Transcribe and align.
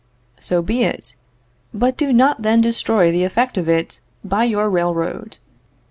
So 0.39 0.63
be 0.63 0.81
it; 0.81 1.15
but 1.75 1.95
do 1.95 2.11
not 2.11 2.41
then 2.41 2.59
destroy 2.59 3.11
the 3.11 3.23
effect 3.23 3.55
of 3.55 3.69
it 3.69 3.99
by 4.23 4.45
your 4.45 4.67
railroad. 4.67 5.37